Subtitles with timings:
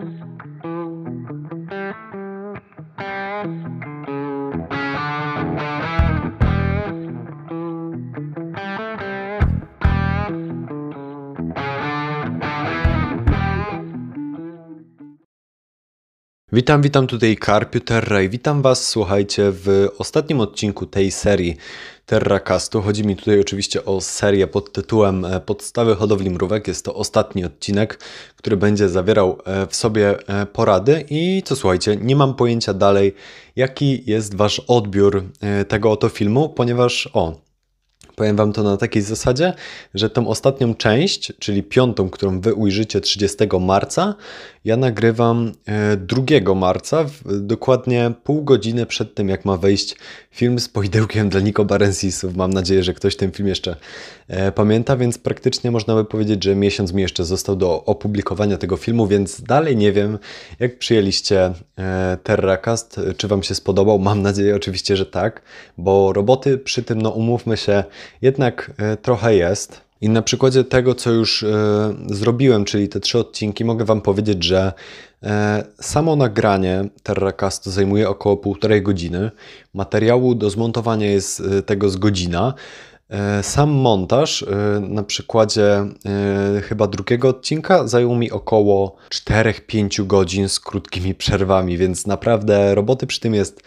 [0.00, 1.33] Thank you.
[16.54, 21.56] Witam, witam tutaj Karpiu Terra i witam Was, słuchajcie, w ostatnim odcinku tej serii
[22.06, 22.82] Terracastu.
[22.82, 26.68] Chodzi mi tutaj oczywiście o serię pod tytułem e, Podstawy hodowli mrówek.
[26.68, 27.98] Jest to ostatni odcinek,
[28.36, 33.14] który będzie zawierał e, w sobie e, porady i co słuchajcie, nie mam pojęcia dalej,
[33.56, 35.24] jaki jest Wasz odbiór
[35.68, 37.43] tego oto filmu, ponieważ o,
[38.16, 39.52] Powiem Wam to na takiej zasadzie,
[39.94, 44.14] że tą ostatnią część, czyli piątą, którą Wy ujrzycie 30 marca,
[44.64, 45.52] ja nagrywam
[45.96, 49.96] 2 e, marca, dokładnie pół godziny przed tym, jak ma wejść
[50.30, 52.36] film z poidełkiem dla Niko Barensisów.
[52.36, 53.76] Mam nadzieję, że ktoś ten film jeszcze
[54.28, 58.76] e, pamięta, więc praktycznie można by powiedzieć, że miesiąc mi jeszcze został do opublikowania tego
[58.76, 60.18] filmu, więc dalej nie wiem,
[60.60, 63.98] jak przyjęliście e, Terracast, czy Wam się spodobał.
[63.98, 65.42] Mam nadzieję oczywiście, że tak,
[65.78, 67.84] bo roboty przy tym, no umówmy się,
[68.22, 69.80] jednak trochę jest.
[70.00, 71.48] I na przykładzie tego, co już e,
[72.06, 74.72] zrobiłem, czyli te trzy odcinki, mogę Wam powiedzieć, że
[75.22, 79.30] e, samo nagranie Terracastu zajmuje około półtorej godziny.
[79.74, 82.54] Materiału do zmontowania jest e, tego z godzina.
[83.10, 84.46] E, sam montaż e,
[84.80, 92.06] na przykładzie e, chyba drugiego odcinka zajął mi około 4-5 godzin z krótkimi przerwami, więc
[92.06, 93.62] naprawdę roboty przy tym jest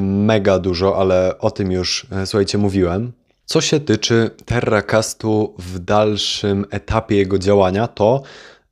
[0.00, 3.12] mega dużo, ale o tym już słuchajcie mówiłem.
[3.48, 8.22] Co się tyczy Terracastu w dalszym etapie jego działania, to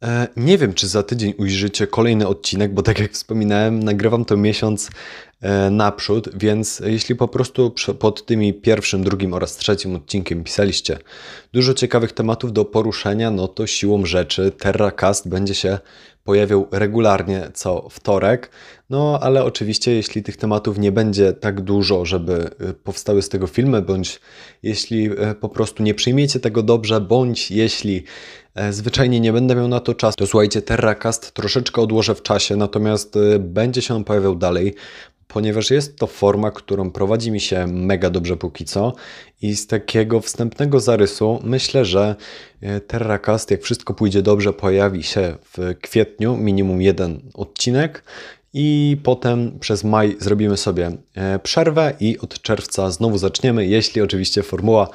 [0.03, 4.37] e, nie wiem, czy za tydzień ujrzycie kolejny odcinek, bo tak jak wspominałem, nagrywam to
[4.37, 4.91] miesiąc
[5.70, 10.98] naprzód, więc jeśli po prostu pod tymi pierwszym, drugim oraz trzecim odcinkiem pisaliście
[11.53, 15.78] dużo ciekawych tematów do poruszenia, no to siłą rzeczy Terracast będzie się
[16.27, 18.51] pojawiał regularnie co wtorek.
[18.91, 23.47] No ale oczywiście, jeśli tych tematów nie będzie tak dużo, żeby y, powstały z tego
[23.47, 24.21] filmy, bądź
[24.62, 28.05] jeśli y, po prostu nie przyjmiecie tego dobrze, bądź jeśli
[28.55, 32.56] e, zwyczajnie nie będę miał na to czas, to słuchajcie, Terracast troszeczkę odłożę w czasie,
[32.56, 34.75] natomiast będzie się on pojawiał dalej
[35.28, 38.92] ponieważ jest to forma, którą prowadzi mi się mega dobrze póki co
[39.42, 42.16] i z takiego wstępnego zarysu myślę, że
[42.60, 48.03] e, Terracast, jak wszystko pójdzie dobrze, pojawi się w kwietniu, minimum jeden odcinek
[48.59, 54.43] i potem przez maj zrobimy sobie e, przerwę i od czerwca znowu zaczniemy, jeśli oczywiście
[54.43, 54.88] formuła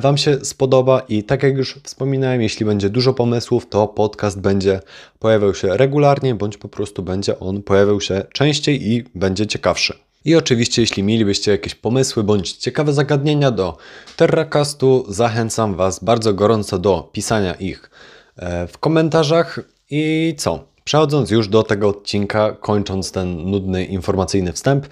[0.00, 4.80] Wam się spodoba i tak jak już wspominałem, jeśli będzie dużo pomysłów, to podcast będzie
[5.18, 9.94] pojawiał się regularnie, bądź po prostu będzie on pojawiał się częściej i będzie ciekawszy.
[10.24, 13.76] I oczywiście, jeśli mielibyście jakieś pomysły bądź ciekawe zagadnienia do
[14.16, 17.90] Terracastu, zachęcam Was bardzo gorąco do pisania ich
[18.36, 19.60] e, w komentarzach.
[19.90, 20.64] I co?
[20.84, 24.86] Przechodząc już do tego odcinka, kończąc ten nudny informacyjny wstęp,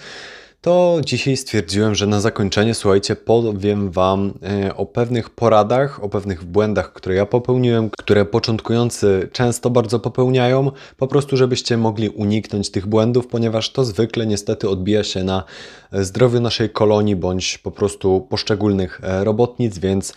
[0.61, 6.45] to dzisiaj stwierdziłem, że na zakończenie, słuchajcie, powiem Wam e, o pewnych poradach, o pewnych
[6.45, 12.87] błędach, które ja popełniłem, które początkujący często bardzo popełniają, po prostu, żebyście mogli uniknąć tych
[12.87, 15.45] błędów, ponieważ to zwykle niestety odbija się na
[15.93, 20.15] zdrowiu naszej kolonii bądź po prostu poszczególnych e, robotnic, więc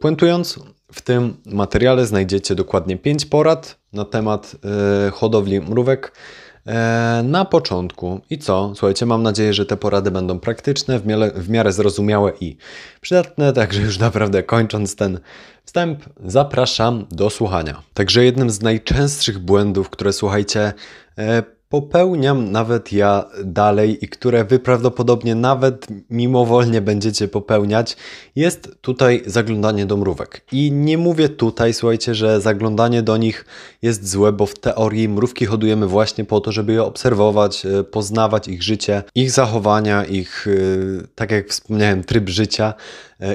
[0.00, 0.58] puentując,
[0.92, 4.56] w tym materiale znajdziecie dokładnie 5 porad na temat
[5.06, 6.12] e, hodowli mrówek
[7.24, 8.20] na początku.
[8.30, 8.72] I co?
[8.74, 12.56] Słuchajcie, mam nadzieję, że te porady będą praktyczne, w miarę, w miarę zrozumiałe i
[13.00, 13.52] przydatne.
[13.52, 15.20] Także już naprawdę kończąc ten
[15.64, 17.82] wstęp, zapraszam do słuchania.
[17.94, 20.72] Także jednym z najczęstszych błędów, które słuchajcie,
[21.18, 27.96] e, popełniam nawet ja dalej i które wy prawdopodobnie nawet mimowolnie będziecie popełniać,
[28.36, 30.40] jest tutaj zaglądanie do mrówek.
[30.52, 33.44] I nie mówię tutaj, słuchajcie, że zaglądanie do nich
[33.82, 38.48] jest złe, bo w teorii mrówki hodujemy właśnie po to, żeby je obserwować, e, poznawać
[38.48, 42.74] ich życie, ich zachowania, ich, e, tak jak wspomniałem, tryb życia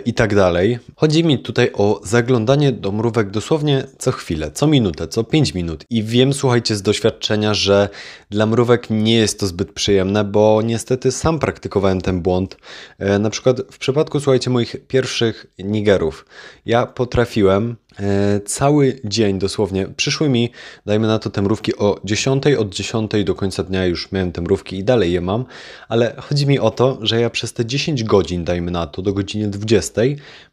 [0.05, 0.79] i tak dalej.
[0.95, 5.85] Chodzi mi tutaj o zaglądanie do mrówek dosłownie co chwilę, co minutę, co 5 minut.
[5.89, 7.89] I wiem, słuchajcie, z doświadczenia, że
[8.29, 12.57] dla mrówek nie jest to zbyt przyjemne, bo niestety sam praktykowałem ten błąd.
[13.19, 16.25] Na przykład w przypadku, słuchajcie, moich pierwszych Nigerów,
[16.65, 17.84] ja potrafiłem E,
[18.45, 19.87] cały dzień dosłownie.
[19.87, 20.51] Przyszły mi,
[20.85, 24.41] dajmy na to, te mrówki o 10, od 10 do końca dnia już miałem te
[24.41, 25.45] mrówki i dalej je mam,
[25.87, 29.13] ale chodzi mi o to, że ja przez te 10 godzin, dajmy na to, do
[29.13, 30.01] godziny 20,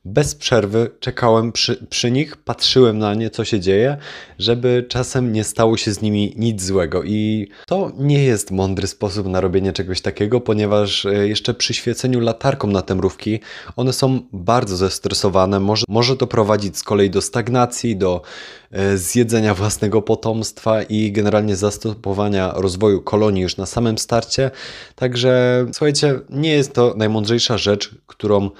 [0.04, 3.96] bez przerwy czekałem przy, przy nich, patrzyłem na nie, co się dzieje,
[4.38, 7.02] żeby czasem nie stało się z nimi nic złego.
[7.02, 12.20] I to nie jest mądry sposób na robienie czegoś takiego, ponieważ e, jeszcze przy świeceniu
[12.20, 13.40] latarką na te mrówki,
[13.76, 18.22] one są bardzo zestresowane, może, może to prowadzić z kolei do stagnacji, do
[18.70, 24.50] e, zjedzenia własnego potomstwa i generalnie zastopowania rozwoju kolonii już na samym starcie.
[24.94, 28.50] Także słuchajcie, nie jest to najmądrzejsza rzecz, którą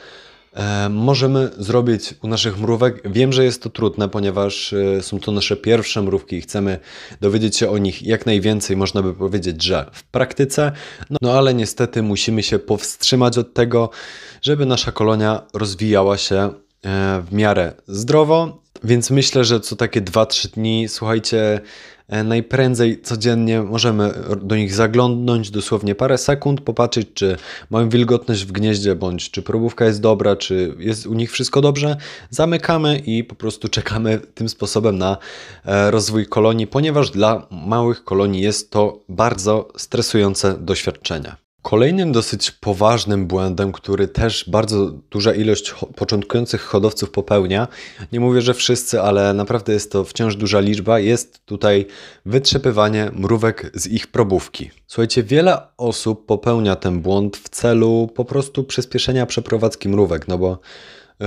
[0.91, 3.13] możemy zrobić u naszych mrówek.
[3.13, 6.79] Wiem, że jest to trudne, ponieważ e, są to nasze pierwsze mrówki i chcemy
[7.21, 10.73] dowiedzieć się o nich jak najwięcej, można by powiedzieć, że w praktyce,
[11.11, 13.91] no, no ale niestety musimy się powstrzymać od tego,
[14.43, 16.51] żeby nasza kolonia rozwijała się e,
[17.27, 18.62] w miarę zdrowo.
[18.85, 21.61] Więc myślę, że co takie 2-3 dni, słuchajcie,
[22.13, 27.37] E, najprędzej codziennie możemy do nich zaglądnąć dosłownie parę sekund, popatrzeć, czy
[27.71, 31.97] mają wilgotność w gnieździe, bądź czy probówka jest dobra, czy jest u nich wszystko dobrze.
[32.31, 35.17] Zamykamy i po prostu czekamy tym sposobem na
[35.65, 41.42] e, rozwój kolonii, ponieważ dla małych kolonii jest to bardzo stresujące doświadczenie.
[41.63, 47.69] Kolejnym dosyć poważnym błędem, który też bardzo duża ilość początkujących hodowców popełnia,
[48.13, 51.87] nie mówię, że wszyscy, ale naprawdę jest to wciąż duża liczba, jest tutaj
[52.27, 54.71] wytrzepywanie mrówek z ich probówki.
[54.87, 60.59] Słuchajcie, wiele osób popełnia ten błąd w celu po prostu przyspieszenia przeprowadzki mrówek, no bo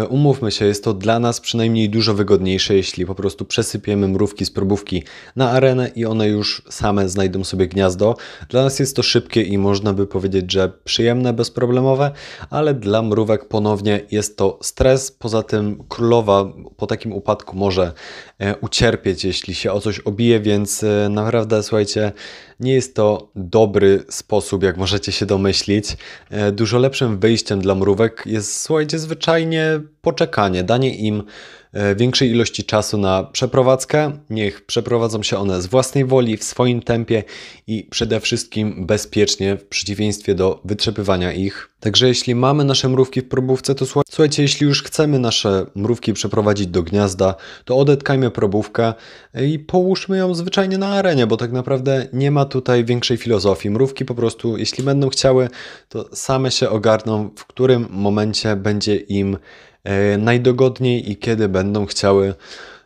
[0.09, 4.51] umówmy się, jest to dla nas przynajmniej dużo wygodniejsze, jeśli po prostu przesypiemy mrówki z
[4.51, 5.03] probówki
[5.35, 8.15] na arenę i one już same znajdą sobie gniazdo.
[8.49, 12.11] Dla nas jest to szybkie i można by powiedzieć, że przyjemne, bezproblemowe,
[12.49, 15.11] ale dla mrówek ponownie jest to stres.
[15.11, 20.83] Poza tym królowa po takim upadku może e, ucierpieć, jeśli się o coś obije, więc
[20.83, 22.11] e, naprawdę słuchajcie,
[22.59, 25.97] nie jest to dobry sposób, jak możecie się domyślić.
[26.29, 31.64] E, dużo lepszym wyjściem dla mrówek jest, słuchajcie, zwyczajnie poczekanie, danie im E,
[31.95, 34.11] większej ilości czasu na przeprowadzkę.
[34.29, 37.23] Niech przeprowadzą się one z własnej woli, w swoim tempie
[37.67, 41.69] i przede wszystkim bezpiecznie, w przeciwieństwie do wytrzepywania ich.
[41.79, 46.67] Także jeśli mamy nasze mrówki w probówce, to słuchajcie, jeśli już chcemy nasze mrówki przeprowadzić
[46.67, 47.35] do gniazda,
[47.65, 48.93] to odetkajmy probówkę
[49.41, 53.69] i połóżmy ją zwyczajnie na arenie, bo tak naprawdę nie ma tutaj większej filozofii.
[53.69, 55.49] Mrówki po prostu, jeśli będą chciały,
[55.89, 59.37] to same się ogarną, w którym momencie będzie im
[59.74, 59.74] E,
[60.17, 62.33] najdogodniej i kiedy będą chciały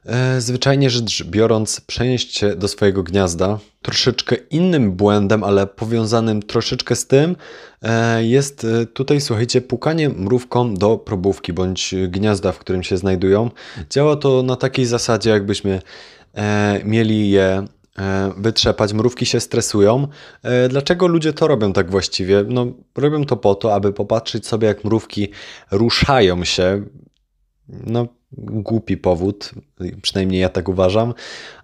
[0.05, 3.59] e, zwyczajnie rzecz biorąc przenieść się do swojego gniazda.
[3.81, 7.35] Troszeczkę innym błędem, ale powiązanym troszeczkę z tym
[7.81, 13.49] e, jest tutaj, słuchajcie, pukanie mrówką do probówki bądź gniazda, w którym się znajdują.
[13.89, 15.81] Działa to na takiej zasadzie, jakbyśmy
[16.83, 17.65] mieli je
[18.37, 20.07] wytrzepać, mrówki się stresują.
[20.69, 22.45] Dlaczego ludzie to robią tak właściwie?
[22.47, 22.65] No,
[22.95, 25.27] robią to po to, aby popatrzeć sobie, jak mrówki
[25.71, 26.83] ruszają się.
[27.67, 28.07] No,
[28.37, 29.51] głupi powód,
[30.01, 31.13] przynajmniej ja tak uważam,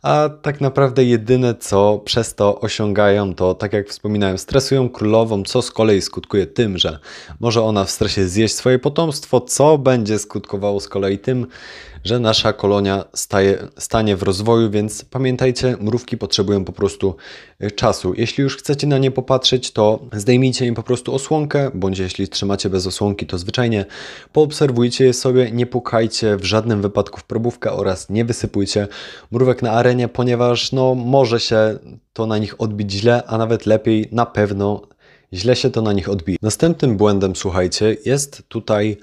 [0.01, 5.61] a tak naprawdę jedyne co przez to osiągają to, tak jak wspominałem, stresują królową, co
[5.61, 6.99] z kolei skutkuje tym, że
[7.39, 11.47] może ona w stresie zjeść swoje potomstwo, co będzie skutkowało z kolei tym,
[12.05, 17.15] że nasza kolonia staje, stanie w rozwoju, więc pamiętajcie, mrówki potrzebują po prostu
[17.63, 18.13] y, czasu.
[18.17, 22.69] Jeśli już chcecie na nie popatrzeć, to zdejmijcie im po prostu osłonkę, bądź jeśli trzymacie
[22.69, 23.85] bez osłonki, to zwyczajnie
[24.33, 28.87] poobserwujcie je sobie, nie pukajcie w żadnym wypadku w probówkę oraz nie wysypujcie
[29.31, 31.79] mrówek na arenie, ponieważ no, może się
[32.13, 34.81] to na nich odbić źle, a nawet lepiej na pewno
[35.33, 36.37] źle się to na nich odbije.
[36.41, 38.97] Następnym błędem, słuchajcie, jest tutaj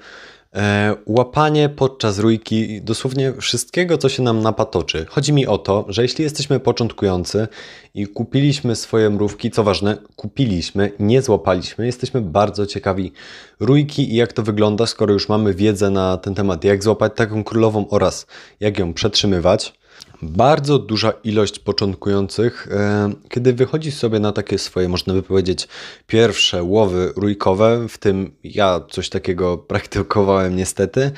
[1.05, 5.05] łapanie podczas rójki dosłownie wszystkiego, co się nam napatoczy.
[5.09, 7.47] Chodzi mi o to, że jeśli jesteśmy początkujący
[7.93, 13.11] i kupiliśmy swoje mrówki, co ważne, kupiliśmy, nie złapaliśmy, jesteśmy bardzo ciekawi
[13.59, 17.43] rójki i jak to wygląda, skoro już mamy wiedzę na ten temat, jak złapać taką
[17.43, 18.27] królową oraz
[18.59, 19.73] jak ją przetrzymywać
[20.23, 25.67] bardzo duża ilość początkujących, e, kiedy wychodzi sobie na takie swoje, można by powiedzieć,
[26.07, 31.11] pierwsze łowy rójkowe, w tym ja coś takiego praktykowałem niestety,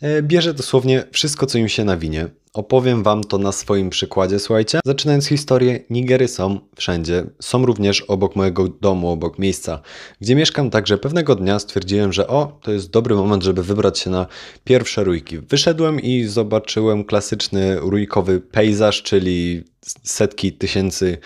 [0.00, 2.28] e, bierze dosłownie wszystko, co im się nawinie.
[2.54, 4.80] Opowiem Wam to na swoim przykładzie, słuchajcie.
[4.84, 7.24] Zaczynając historię, Nigery są wszędzie.
[7.40, 9.80] Są również obok mojego domu, obok miejsca,
[10.20, 10.70] gdzie mieszkam.
[10.70, 14.26] Także pewnego dnia stwierdziłem, że o, to jest dobry moment, żeby wybrać się na
[14.64, 15.38] pierwsze rójki.
[15.38, 19.64] Wyszedłem i zobaczyłem klasyczny rójkowy pejzaż, czyli
[20.02, 21.18] setki tysięcy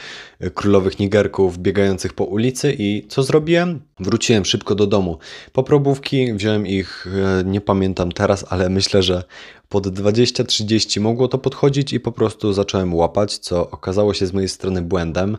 [0.54, 3.80] królowych nigerków biegających po ulicy i co zrobiłem?
[4.00, 5.18] Wróciłem szybko do domu.
[5.52, 7.06] Po probówki wziąłem ich,
[7.40, 9.25] e, nie pamiętam teraz, ale myślę, że
[9.68, 14.49] pod 20-30 mogło to podchodzić i po prostu zacząłem łapać, co okazało się z mojej
[14.49, 15.38] strony błędem,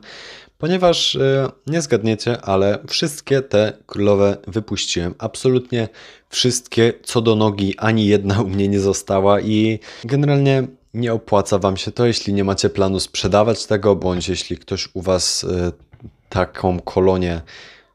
[0.58, 5.16] ponieważ e, nie zgadniecie, ale wszystkie te królowe wypuściłem.
[5.18, 5.90] Absolutnie
[6.30, 11.78] wszystkie co do nogi, ani jedna u mnie nie została i generalnie nie opłaca Wam
[11.78, 15.72] się to, jeśli nie macie planu sprzedawać tego, bądź jeśli ktoś u Was y,
[16.30, 17.42] taką kolonię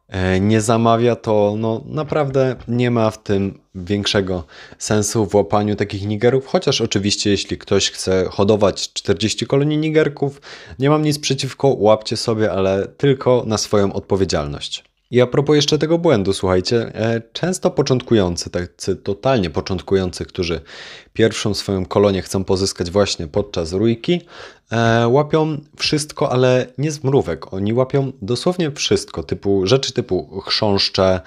[0.08, 4.44] e, nie zamawia, to no, naprawdę nie ma w tym większego
[4.78, 10.40] sensu w łapaniu takich nigerów, chociaż oczywiście jeśli ktoś chce hodować 40 kolonii nigerków,
[10.78, 14.89] nie mam nic przeciwko, łapcie sobie, ale tylko na swoją odpowiedzialność.
[15.10, 20.60] I a propos jeszcze tego błędu, słuchajcie, e, często początkujący, tacy totalnie początkujący, którzy
[21.12, 24.20] pierwszą swoją kolonię chcą pozyskać właśnie podczas rójki,
[24.70, 27.52] e, łapią wszystko, ale nie z mrówek.
[27.52, 31.20] Oni łapią dosłownie wszystko, typu rzeczy typu chrząszcze,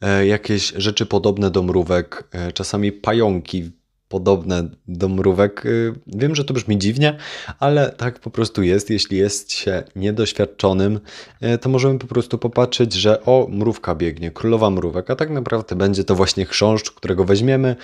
[0.00, 2.24] e, jakieś rzeczy podobne do mrówek,
[2.54, 3.70] czasami pająki,
[4.14, 5.66] podobne do mrówek.
[5.66, 7.16] Y, wiem, że to brzmi dziwnie,
[7.60, 8.90] ale tak po prostu jest.
[8.90, 11.00] Jeśli jest się niedoświadczonym,
[11.42, 15.76] y, to możemy po prostu popatrzeć, że o, mrówka biegnie, królowa mrówek, a tak naprawdę
[15.76, 17.76] będzie to właśnie chrząszcz, którego weźmiemy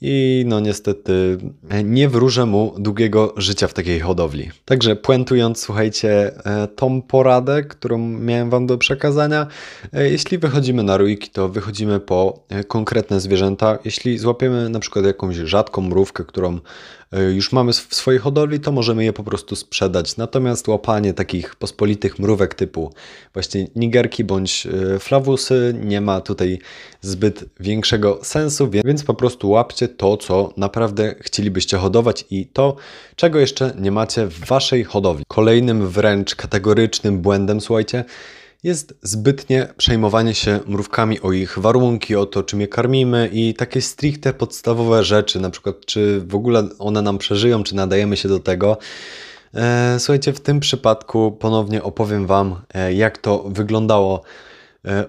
[0.00, 1.38] i no niestety
[1.84, 4.50] nie wróżę mu długiego życia w takiej hodowli.
[4.64, 6.32] Także puentując, słuchajcie,
[6.76, 9.46] tą poradę, którą miałem Wam do przekazania,
[9.92, 13.78] jeśli wychodzimy na rójki, to wychodzimy po konkretne zwierzęta.
[13.84, 16.60] Jeśli złapiemy na przykład jakąś rzadką mrówkę, którą
[17.12, 20.16] E, już mamy w swojej hodowli, to możemy je po prostu sprzedać.
[20.16, 22.92] Natomiast łapanie takich pospolitych mrówek typu
[23.34, 26.58] właśnie nigerki bądź e, flawusy nie ma tutaj
[27.00, 32.76] zbyt większego sensu, więc po prostu łapcie to, co naprawdę chcielibyście hodować i to,
[33.16, 35.24] czego jeszcze nie macie w waszej hodowli.
[35.28, 38.04] Kolejnym wręcz kategorycznym błędem, słuchajcie,
[38.62, 43.80] jest zbytnie przejmowanie się mrówkami o ich warunki, o to, czym je karmimy i takie
[43.80, 48.38] stricte podstawowe rzeczy, na przykład czy w ogóle one nam przeżyją, czy nadajemy się do
[48.40, 48.76] tego.
[49.54, 54.22] E, słuchajcie, w tym przypadku ponownie opowiem Wam, e, jak to wyglądało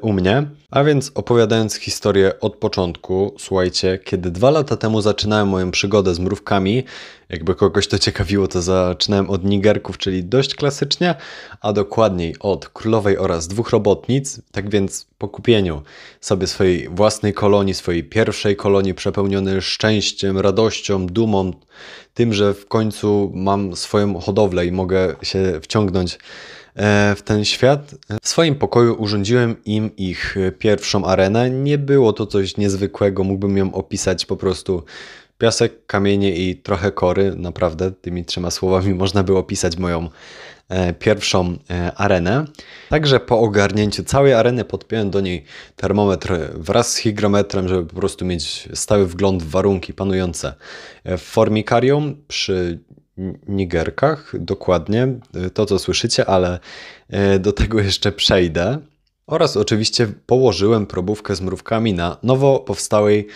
[0.01, 0.43] u mnie.
[0.71, 6.19] A więc opowiadając historię od początku, słuchajcie, kiedy dwa lata temu zaczynałem moją przygodę z
[6.19, 6.83] mrówkami,
[7.29, 11.15] jakby kogoś to ciekawiło, to zaczynałem od nigerków, czyli dość klasycznie,
[11.61, 14.41] a dokładniej od królowej oraz dwóch robotnic.
[14.51, 15.81] Tak więc po kupieniu
[16.21, 21.51] sobie swojej własnej kolonii, swojej pierwszej kolonii przepełnionej szczęściem, radością, dumą,
[22.13, 26.62] tym, że w końcu mam swoją hodowlę i mogę się wciągnąć E,
[27.15, 27.95] w ten świat.
[28.21, 31.49] W swoim pokoju urządziłem im ich pierwszą arenę.
[31.49, 34.83] Nie było to coś niezwykłego, mógłbym ją opisać po prostu
[35.37, 37.35] piasek, kamienie i trochę kory.
[37.35, 40.09] Naprawdę tymi trzema słowami można było opisać moją
[40.69, 42.45] e, pierwszą e, arenę.
[42.89, 45.43] Także po ogarnięciu całej areny podpiąłem do niej
[45.75, 50.53] termometr wraz z hygrometrem, żeby po prostu mieć stały wgląd w warunki panujące
[51.05, 52.79] w formikarium przy
[53.47, 55.07] Nigerkach, dokładnie
[55.45, 56.59] y, to, co słyszycie, ale
[57.35, 58.77] y, do tego jeszcze przejdę.
[59.27, 63.27] Oraz oczywiście położyłem probówkę z mrówkami na nowo powstałej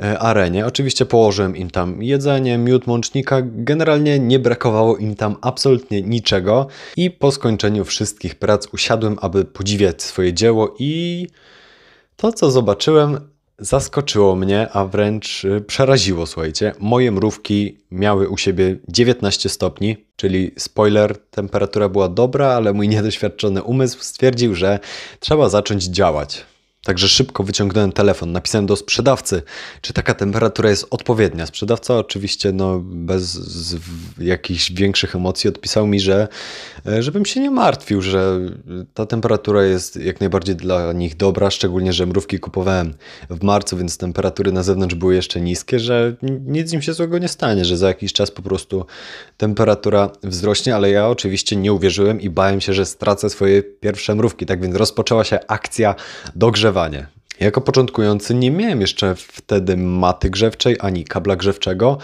[0.00, 0.66] y, arenie.
[0.66, 3.42] Oczywiście położyłem im tam jedzenie, miód mącznika.
[3.44, 6.66] Generalnie nie brakowało im tam absolutnie niczego.
[6.96, 11.26] I po skończeniu wszystkich prac usiadłem, aby podziwiać swoje dzieło i
[12.16, 16.72] to, co zobaczyłem, Zaskoczyło mnie, a wręcz y, przeraziło, słuchajcie.
[16.78, 23.62] Moje mrówki miały u siebie 19 stopni, czyli spoiler, temperatura była dobra, ale mój niedoświadczony
[23.62, 24.78] umysł stwierdził, że
[25.20, 26.44] trzeba zacząć działać.
[26.86, 29.42] Także szybko wyciągnąłem telefon, napisałem do sprzedawcy,
[29.80, 31.46] czy taka temperatura jest odpowiednia.
[31.46, 33.40] Sprzedawca oczywiście no, bez
[34.18, 36.28] jakichś większych emocji odpisał mi, że
[36.86, 38.40] e, żebym się nie martwił, że
[38.94, 42.94] ta temperatura jest jak najbardziej dla nich dobra, szczególnie, że mrówki kupowałem
[43.30, 46.16] w marcu, więc temperatury na zewnątrz były jeszcze niskie, że
[46.46, 48.86] nic im się złego nie stanie, że za jakiś czas po prostu
[49.36, 54.46] temperatura wzrośnie, ale ja oczywiście nie uwierzyłem i bałem się, że stracę swoje pierwsze mrówki.
[54.46, 55.94] Tak więc rozpoczęła się akcja
[56.34, 57.06] dogrzewania grzewanie.
[57.40, 61.98] Jako początkujący nie miałem jeszcze wtedy maty grzewczej ani kabla grzewczego,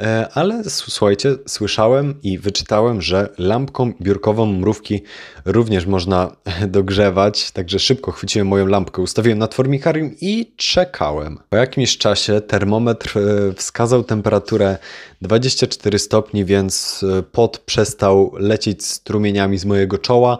[0.00, 5.02] e, ale słuchajcie, słyszałem i wyczytałem, że lampką biurkową mrówki
[5.44, 6.36] również można
[6.68, 11.38] dogrzewać, także szybko chwyciłem moją lampkę, ustawiłem nad formikarium i czekałem.
[11.48, 14.78] Po jakimś czasie termometr e, wskazał temperaturę
[15.22, 20.38] 24 stopni, więc e, pot przestał lecieć strumieniami z mojego czoła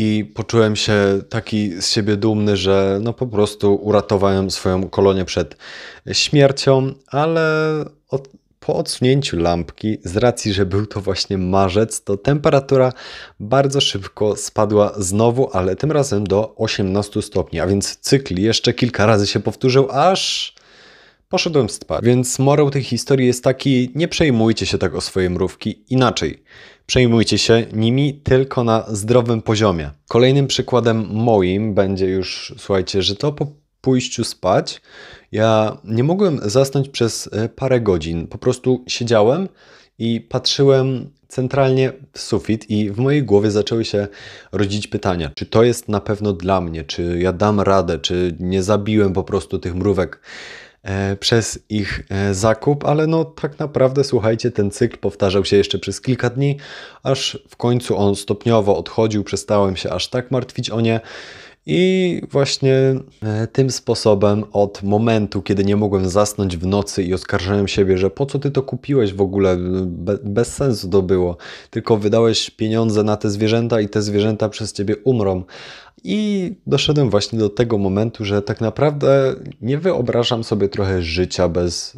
[0.00, 5.56] i poczułem się taki z siebie dumny, że no po prostu uratowałem swoją kolonię przed
[6.12, 7.44] śmiercią, ale
[8.08, 8.28] od,
[8.60, 12.92] po odsunięciu lampki, z racji, że był to właśnie marzec, to temperatura
[13.40, 19.06] bardzo szybko spadła znowu, ale tym razem do 18 stopni, a więc cykl jeszcze kilka
[19.06, 20.54] razy się powtórzył, aż
[21.28, 22.04] poszedłem spać.
[22.04, 26.42] Więc morał tej historii jest taki, nie przejmujcie się tak o swoje mrówki, inaczej.
[26.86, 29.90] Przejmujcie się nimi tylko na zdrowym poziomie.
[30.08, 33.46] Kolejnym przykładem moim będzie już, słuchajcie, że to po
[33.80, 34.80] pójściu spać
[35.32, 38.26] ja nie mogłem zasnąć przez e, parę godzin.
[38.26, 39.48] Po prostu siedziałem
[39.98, 44.08] i patrzyłem centralnie w sufit i w mojej głowie zaczęły się
[44.52, 48.62] rodzić pytania, czy to jest na pewno dla mnie, czy ja dam radę, czy nie
[48.62, 50.20] zabiłem po prostu tych mrówek
[51.20, 56.00] przez ich e, zakup, ale no tak naprawdę słuchajcie, ten cykl powtarzał się jeszcze przez
[56.00, 56.56] kilka dni,
[57.02, 61.00] aż w końcu on stopniowo odchodził, przestałem się aż tak martwić o nie.
[61.70, 62.74] I właśnie
[63.22, 68.10] e, tym sposobem od momentu, kiedy nie mogłem zasnąć w nocy i oskarżałem siebie, że
[68.10, 69.56] po co ty to kupiłeś w ogóle,
[69.86, 71.36] Be bez sensu to było,
[71.70, 75.44] tylko wydałeś pieniądze na te zwierzęta i te zwierzęta przez ciebie umrą.
[76.04, 81.96] I doszedłem właśnie do tego momentu, że tak naprawdę nie wyobrażam sobie trochę życia bez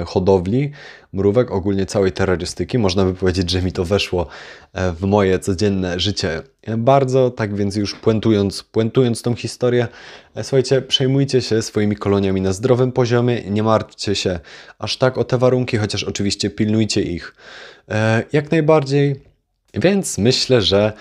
[0.00, 0.70] e, hodowli
[1.12, 2.78] mrówek, ogólnie całej terrorystyki.
[2.78, 4.26] Można by powiedzieć, że mi to weszło
[4.72, 6.42] e, w moje codzienne życie
[6.78, 9.88] bardzo, tak więc już puentując, puentując tą historię,
[10.34, 14.40] e, słuchajcie, przejmujcie się swoimi koloniami na zdrowym poziomie, nie martwcie się
[14.78, 17.34] aż tak o te warunki, chociaż oczywiście pilnujcie ich
[18.32, 19.20] jak najbardziej.
[19.74, 20.92] Więc myślę, że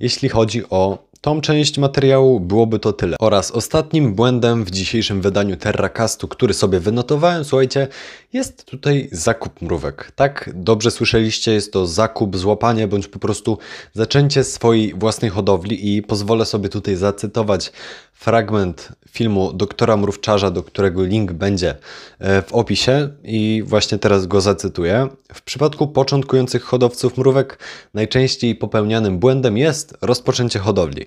[0.00, 3.16] jeśli chodzi o tą część materiału byłoby to tyle.
[3.20, 7.88] Oraz ostatnim błędem w dzisiejszym wydaniu Terracastu, który sobie wynotowałem, słuchajcie,
[8.32, 10.12] jest tutaj zakup mrówek.
[10.14, 13.58] Tak, dobrze słyszeliście, jest to zakup, złapanie bądź po prostu
[13.94, 17.72] zaczęcie swojej własnej hodowli i pozwolę sobie tutaj zacytować
[18.12, 21.74] fragment filmu doktora Mrówczarza, do którego link będzie
[22.18, 25.08] e, w opisie i właśnie teraz go zacytuję.
[25.34, 27.58] W przypadku początkujących hodowców mrówek
[27.94, 31.06] najczęściej popełnianym błędem jest rozpoczęcie hodowli.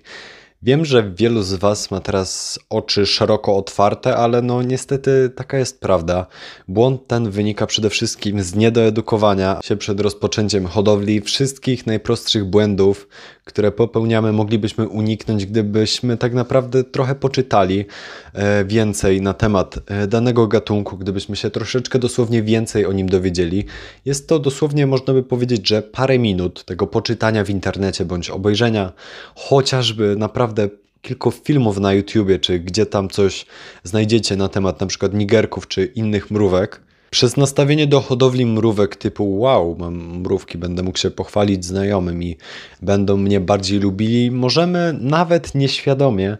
[0.65, 5.79] Wiem, że wielu z Was ma teraz oczy szeroko otwarte, ale no niestety taka jest
[5.79, 6.25] prawda.
[6.67, 13.07] Błąd ten wynika przede wszystkim z niedoedukowania się przed rozpoczęciem hodowli wszystkich najprostszych błędów,
[13.45, 17.85] które popełniamy, moglibyśmy uniknąć, gdybyśmy tak naprawdę trochę poczytali
[18.33, 23.65] e, więcej na temat e, danego gatunku, gdybyśmy się troszeczkę dosłownie więcej o nim dowiedzieli.
[24.05, 28.91] Jest to dosłownie, można by powiedzieć, że parę minut tego poczytania w internecie bądź obejrzenia
[29.35, 30.52] chociażby naprawdę
[31.01, 33.45] kilku filmów na YouTubie, czy gdzie tam coś
[33.83, 36.81] znajdziecie na temat na przykład nigerków czy innych mrówek,
[37.13, 42.37] przez nastawienie do hodowli mrówek typu wow, mam mrówki, będę mógł się pochwalić znajomym i
[42.81, 46.37] będą mnie bardziej lubili, możemy nawet nieświadomie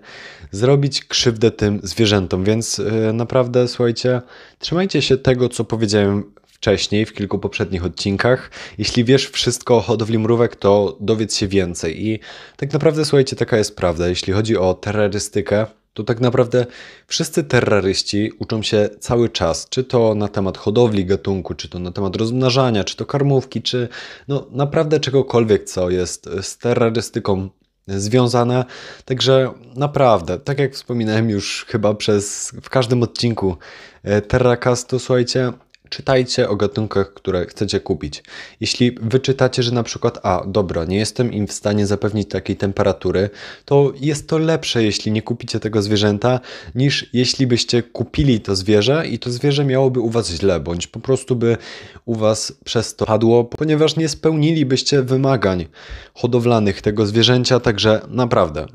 [0.52, 4.22] zrobić krzywdę tym zwierzętom, więc yy, naprawdę słuchajcie,
[4.60, 6.24] trzymajcie się tego, co powiedziałem
[6.64, 8.52] wcześniej, w kilku poprzednich odcinkach.
[8.78, 12.08] Jeśli wiesz wszystko o hodowli mrówek, to dowiedz się więcej.
[12.08, 12.20] I
[12.58, 14.08] tak naprawdę, słuchajcie, taka jest prawda.
[14.08, 16.66] Jeśli chodzi o terrorystykę, to tak naprawdę
[17.08, 21.92] wszyscy terroryści uczą się cały czas, czy to na temat hodowli gatunku, czy to na
[21.92, 23.88] temat rozmnażania, czy to karmówki, czy
[24.28, 27.50] no naprawdę czegokolwiek, co jest z terrorystyką
[27.88, 28.66] związane.
[29.06, 33.58] Także naprawdę, tak jak wspominałem już chyba przez w każdym odcinku
[34.04, 35.54] e, Terracastu, słuchajcie,
[35.94, 38.24] czytajcie o gatunkach, które chcecie kupić.
[38.62, 43.30] Jeśli wyczytacie, że na przykład, a dobra, nie jestem im w stanie zapewnić takiej temperatury,
[43.66, 46.40] to jest to lepsze, jeśli nie kupicie tego zwierzęta,
[46.76, 51.00] niż jeśli byście kupili to zwierzę i to zwierzę miałoby u Was źle, bądź po
[51.00, 51.58] prostu by
[52.06, 55.66] u Was przez to padło, ponieważ nie spełnilibyście wymagań
[56.14, 58.66] hodowlanych tego zwierzęcia, także naprawdę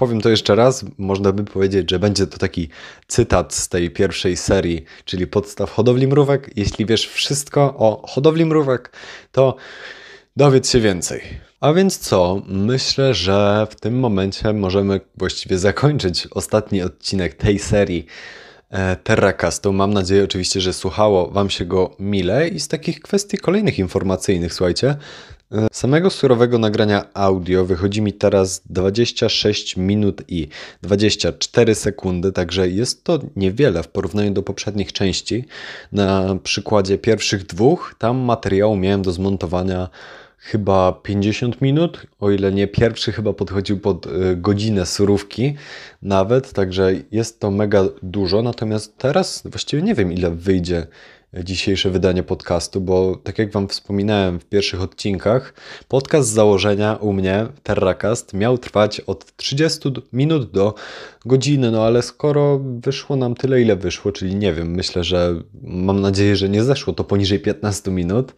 [0.00, 2.68] Powiem to jeszcze raz, można by powiedzieć, że będzie to taki
[3.06, 6.50] cytat z tej pierwszej serii, czyli podstaw hodowli mrówek.
[6.56, 8.92] Jeśli wiesz wszystko o hodowli mrówek,
[9.32, 9.56] to
[10.36, 11.22] dowiedz się więcej.
[11.60, 12.42] A więc co?
[12.46, 18.06] Myślę, że w tym momencie możemy właściwie zakończyć ostatni odcinek tej serii
[19.04, 19.72] Terracastu.
[19.72, 24.54] Mam nadzieję oczywiście, że słuchało Wam się go mile i z takich kwestii kolejnych informacyjnych,
[24.54, 24.96] słuchajcie,
[25.72, 30.48] Samego surowego nagrania audio wychodzi mi teraz 26 minut i
[30.82, 35.44] 24 sekundy, także jest to niewiele w porównaniu do poprzednich części.
[35.92, 39.88] Na przykładzie pierwszych dwóch, tam materiału miałem do zmontowania
[40.40, 45.54] chyba 50 minut, o ile nie pierwszy chyba podchodził pod y, godzinę surówki
[46.02, 50.86] nawet, także jest to mega dużo, natomiast teraz właściwie nie wiem ile wyjdzie
[51.34, 55.54] dzisiejsze wydanie podcastu, bo tak jak Wam wspominałem w pierwszych odcinkach,
[55.88, 60.74] podcast z założenia u mnie, Terracast, miał trwać od 30 minut do
[61.24, 66.00] godziny, no ale skoro wyszło nam tyle, ile wyszło, czyli nie wiem, myślę, że mam
[66.00, 68.34] nadzieję, że nie zeszło to poniżej 15 minut,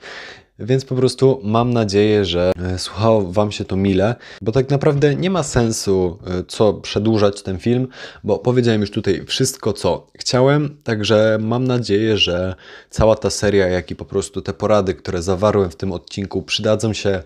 [0.64, 5.14] więc po prostu mam nadzieję, że e, słuchało Wam się to mile, bo tak naprawdę
[5.14, 7.88] nie ma sensu e, co przedłużać ten film,
[8.24, 12.54] bo powiedziałem już tutaj wszystko, co chciałem, także mam nadzieję, że
[12.90, 16.92] cała ta seria, jak i po prostu te porady, które zawarłem w tym odcinku, przydadzą
[16.92, 17.22] się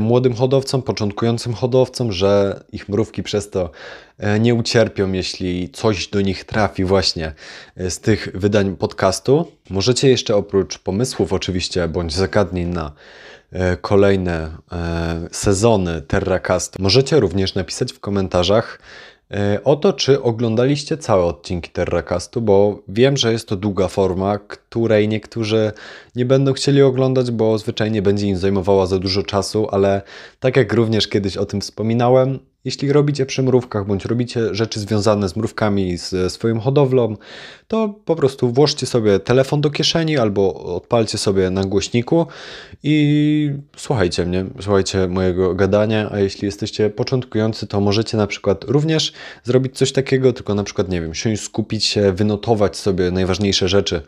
[0.00, 3.70] młodym hodowcom, początkującym hodowcom, że ich mrówki przez to
[4.18, 7.32] e, nie ucierpią, jeśli coś do nich trafi właśnie
[7.76, 9.52] e, z tych wydań podcastu.
[9.70, 12.92] Możecie jeszcze oprócz pomysłów oczywiście, bądź zagadnień na
[13.52, 19.11] e, kolejne e, sezony TerraCast, możecie również napisać w komentarzach, E,
[19.64, 25.08] o to, czy oglądaliście całe odcinki Terracastu, bo wiem, że jest to długa forma, której
[25.08, 25.72] niektórzy
[26.16, 30.02] nie będą chcieli oglądać, bo zwyczajnie będzie im zajmowała za dużo czasu, ale
[30.40, 35.28] tak jak również kiedyś o tym wspominałem, jeśli robicie przy mrówkach, bądź robicie rzeczy związane
[35.28, 37.16] z mrówkami, z swoją hodowlą,
[37.68, 42.26] to po prostu włożcie sobie telefon do kieszeni albo odpalcie sobie na głośniku
[42.82, 49.12] i słuchajcie mnie, słuchajcie mojego gadania, a jeśli jesteście początkujący, to możecie na przykład również
[49.44, 54.02] zrobić coś takiego, tylko na przykład, nie wiem, siąść, skupić się, wynotować sobie najważniejsze rzeczy,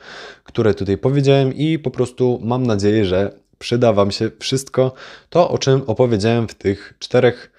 [0.45, 4.93] które tutaj powiedziałem i po prostu mam nadzieję, że przyda Wam się wszystko
[5.29, 7.54] to, o czym opowiedziałem w tych czterech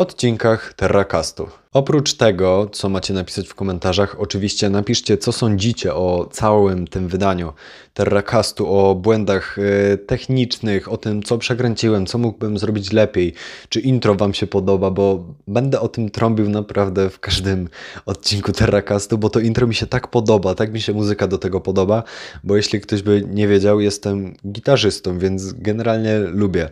[0.00, 1.48] odcinkach Terracastu.
[1.74, 7.52] Oprócz tego, co macie napisać w komentarzach, oczywiście napiszcie, co sądzicie o całym tym wydaniu
[7.94, 13.34] Terracastu, o błędach e, technicznych, o tym, co przekręciłem, co mógłbym zrobić lepiej,
[13.68, 17.68] czy intro Wam się podoba, bo będę o tym trąbił naprawdę w każdym
[18.06, 21.60] odcinku Terracastu, bo to intro mi się tak podoba, tak mi się muzyka do tego
[21.60, 22.02] podoba,
[22.44, 26.70] bo jeśli ktoś by nie wiedział, jestem gitarzystą, więc generalnie lubię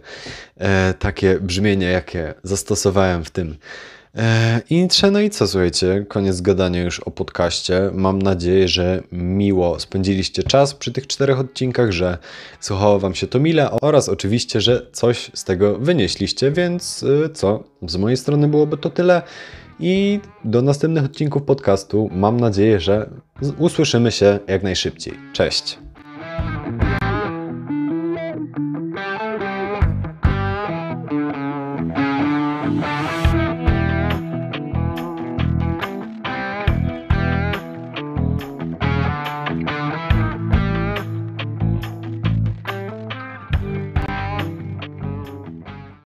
[0.56, 3.56] e, takie brzmienie, jakie zastosowałem w tym
[4.16, 7.90] E, intrze, no i co, słuchajcie, koniec gadania już o podcaście.
[7.92, 12.18] Mam nadzieję, że miło spędziliście czas przy tych czterech odcinkach, że
[12.60, 17.64] słuchało Wam się to mile oraz oczywiście, że coś z tego wynieśliście, więc e, co,
[17.86, 19.22] z mojej strony byłoby to tyle
[19.80, 23.10] i do następnych odcinków podcastu mam nadzieję, że
[23.58, 25.14] usłyszymy się jak najszybciej.
[25.32, 25.78] Cześć!